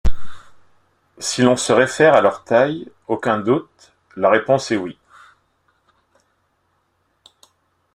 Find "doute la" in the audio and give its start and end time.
3.39-4.31